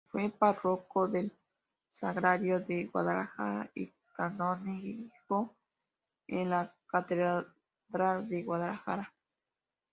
[0.03, 1.31] Fue párroco del
[1.87, 5.55] Sagrario de Guadalajara, y canónigo
[6.27, 7.47] en la Catedral
[8.27, 9.13] de Guadalajara.